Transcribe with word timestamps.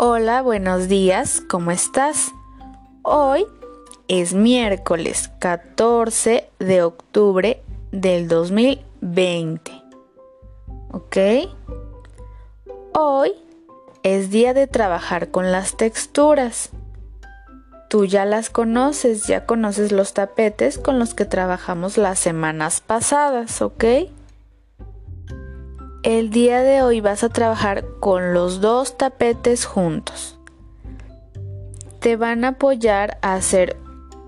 Hola, 0.00 0.42
buenos 0.42 0.86
días, 0.86 1.42
¿cómo 1.48 1.72
estás? 1.72 2.30
Hoy 3.02 3.44
es 4.06 4.32
miércoles 4.32 5.28
14 5.40 6.48
de 6.60 6.82
octubre 6.84 7.64
del 7.90 8.28
2020. 8.28 9.72
¿Ok? 10.92 11.16
Hoy 12.94 13.32
es 14.04 14.30
día 14.30 14.54
de 14.54 14.68
trabajar 14.68 15.32
con 15.32 15.50
las 15.50 15.76
texturas. 15.76 16.70
Tú 17.90 18.04
ya 18.04 18.24
las 18.24 18.50
conoces, 18.50 19.26
ya 19.26 19.46
conoces 19.46 19.90
los 19.90 20.14
tapetes 20.14 20.78
con 20.78 21.00
los 21.00 21.14
que 21.14 21.24
trabajamos 21.24 21.98
las 21.98 22.20
semanas 22.20 22.80
pasadas, 22.80 23.60
¿ok? 23.62 23.84
El 26.08 26.30
día 26.30 26.62
de 26.62 26.80
hoy 26.80 27.02
vas 27.02 27.22
a 27.22 27.28
trabajar 27.28 27.84
con 28.00 28.32
los 28.32 28.62
dos 28.62 28.96
tapetes 28.96 29.66
juntos. 29.66 30.38
Te 32.00 32.16
van 32.16 32.46
a 32.46 32.48
apoyar 32.48 33.18
a 33.20 33.34
hacer 33.34 33.76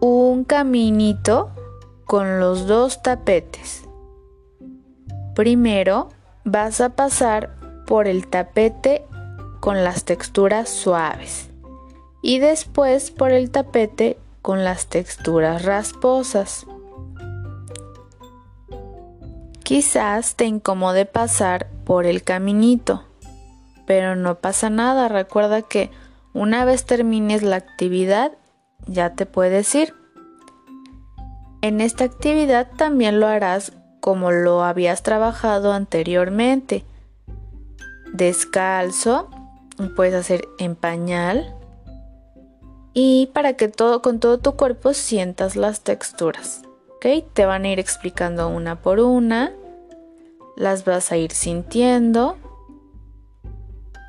un 0.00 0.44
caminito 0.44 1.50
con 2.06 2.40
los 2.40 2.66
dos 2.66 3.02
tapetes. 3.02 3.86
Primero 5.34 6.08
vas 6.44 6.80
a 6.80 6.88
pasar 6.88 7.54
por 7.86 8.08
el 8.08 8.26
tapete 8.26 9.04
con 9.60 9.84
las 9.84 10.04
texturas 10.04 10.70
suaves 10.70 11.50
y 12.22 12.38
después 12.38 13.10
por 13.10 13.32
el 13.32 13.50
tapete 13.50 14.16
con 14.40 14.64
las 14.64 14.86
texturas 14.86 15.66
rasposas. 15.66 16.66
Quizás 19.66 20.36
te 20.36 20.44
incomode 20.44 21.06
pasar 21.06 21.66
por 21.84 22.06
el 22.06 22.22
caminito, 22.22 23.02
pero 23.84 24.14
no 24.14 24.36
pasa 24.36 24.70
nada. 24.70 25.08
Recuerda 25.08 25.60
que 25.62 25.90
una 26.32 26.64
vez 26.64 26.84
termines 26.84 27.42
la 27.42 27.56
actividad, 27.56 28.30
ya 28.86 29.14
te 29.14 29.26
puedes 29.26 29.74
ir. 29.74 29.92
En 31.62 31.80
esta 31.80 32.04
actividad 32.04 32.70
también 32.76 33.18
lo 33.18 33.26
harás 33.26 33.72
como 33.98 34.30
lo 34.30 34.62
habías 34.62 35.02
trabajado 35.02 35.72
anteriormente. 35.72 36.84
Descalzo, 38.12 39.30
puedes 39.96 40.14
hacer 40.14 40.46
en 40.60 40.76
pañal 40.76 41.56
y 42.94 43.30
para 43.34 43.54
que 43.54 43.66
todo 43.66 44.00
con 44.00 44.20
todo 44.20 44.38
tu 44.38 44.54
cuerpo 44.54 44.94
sientas 44.94 45.56
las 45.56 45.80
texturas. 45.80 46.62
Te 47.34 47.46
van 47.46 47.64
a 47.64 47.68
ir 47.68 47.78
explicando 47.78 48.48
una 48.48 48.82
por 48.82 48.98
una, 48.98 49.52
las 50.56 50.84
vas 50.84 51.12
a 51.12 51.16
ir 51.16 51.32
sintiendo 51.32 52.36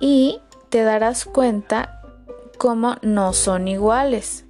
y 0.00 0.40
te 0.70 0.82
darás 0.82 1.24
cuenta 1.24 2.00
cómo 2.56 2.96
no 3.02 3.32
son 3.32 3.68
iguales. 3.68 4.44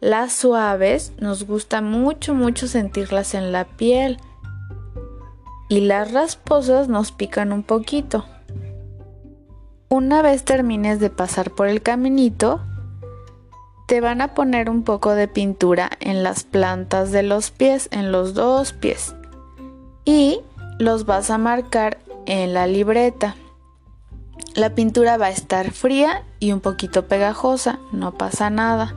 Las 0.00 0.32
suaves 0.32 1.12
nos 1.18 1.44
gusta 1.44 1.80
mucho, 1.80 2.34
mucho 2.34 2.68
sentirlas 2.68 3.34
en 3.34 3.52
la 3.52 3.64
piel 3.64 4.18
y 5.68 5.80
las 5.80 6.12
rasposas 6.12 6.88
nos 6.88 7.12
pican 7.12 7.52
un 7.52 7.62
poquito. 7.62 8.24
Una 9.88 10.22
vez 10.22 10.44
termines 10.44 11.00
de 11.00 11.10
pasar 11.10 11.50
por 11.50 11.68
el 11.68 11.82
caminito, 11.82 12.60
te 13.86 14.00
van 14.00 14.20
a 14.20 14.34
poner 14.34 14.68
un 14.68 14.82
poco 14.82 15.14
de 15.14 15.28
pintura 15.28 15.90
en 16.00 16.22
las 16.22 16.44
plantas 16.44 17.10
de 17.10 17.22
los 17.22 17.50
pies, 17.50 17.88
en 17.90 18.12
los 18.12 18.34
dos 18.34 18.72
pies. 18.74 19.14
Y 20.04 20.42
los 20.78 21.06
vas 21.06 21.30
a 21.30 21.38
marcar 21.38 21.98
en 22.26 22.54
la 22.54 22.66
libreta. 22.66 23.36
La 24.54 24.74
pintura 24.74 25.16
va 25.16 25.26
a 25.26 25.30
estar 25.30 25.72
fría 25.72 26.24
y 26.38 26.52
un 26.52 26.60
poquito 26.60 27.06
pegajosa, 27.06 27.78
no 27.92 28.12
pasa 28.14 28.50
nada. 28.50 28.94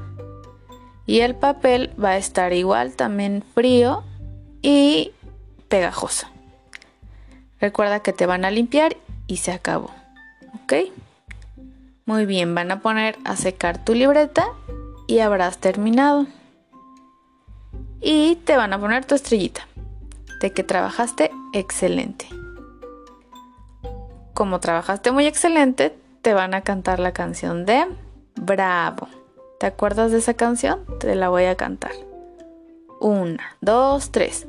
Y 1.06 1.22
el 1.22 1.36
papel 1.36 1.92
va 2.02 2.10
a 2.10 2.18
estar 2.18 2.54
igual, 2.54 2.96
también 2.96 3.44
frío 3.54 4.04
y 4.62 5.12
pegajoso. 5.68 6.28
Recuerda 7.60 8.02
que 8.02 8.14
te 8.14 8.26
van 8.26 8.46
a 8.46 8.52
limpiar 8.52 8.96
y 9.28 9.38
se 9.38 9.52
acabó. 9.52 9.92
¿Ok? 10.64 10.74
Muy 12.06 12.26
bien, 12.26 12.56
van 12.56 12.72
a 12.72 12.82
poner 12.82 13.18
a 13.24 13.36
secar 13.36 13.84
tu 13.84 13.94
libreta 13.94 14.46
y 15.08 15.20
habrás 15.20 15.58
terminado. 15.58 16.28
Y 18.00 18.36
te 18.38 18.58
van 18.58 18.74
a 18.74 18.80
poner 18.80 19.06
tu 19.06 19.16
estrellita 19.16 19.68
de 20.42 20.52
que 20.52 20.64
trabajaste 20.64 21.32
excelente. 21.54 22.28
Como 24.34 24.60
trabajaste 24.60 25.12
muy 25.12 25.28
excelente, 25.28 25.96
te 26.22 26.34
van 26.34 26.54
a 26.54 26.62
cantar 26.62 27.00
la 27.00 27.14
canción 27.14 27.66
de 27.66 27.86
Bravo. 28.36 29.08
¿Te 29.60 29.68
acuerdas 29.68 30.12
de 30.12 30.18
esa 30.18 30.34
canción? 30.34 30.84
Te 31.00 31.16
la 31.16 31.30
voy 31.30 31.46
a 31.46 31.56
cantar. 31.56 31.92
Una, 33.00 33.56
dos, 33.62 34.12
tres. 34.12 34.48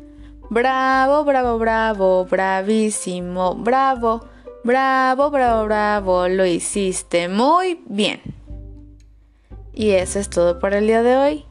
Bravo, 0.48 1.24
bravo, 1.24 1.58
bravo, 1.58 2.24
bravísimo, 2.24 3.54
bravo, 3.54 4.24
bravo, 4.64 5.30
bravo, 5.30 5.64
bravo, 5.64 6.28
lo 6.28 6.46
hiciste 6.46 7.28
muy 7.28 7.82
bien. 7.86 8.20
Y 9.74 9.90
eso 9.90 10.18
es 10.18 10.30
todo 10.30 10.58
por 10.58 10.74
el 10.74 10.86
día 10.86 11.02
de 11.02 11.16
hoy. 11.16 11.44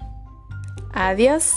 Adiós. 0.94 1.54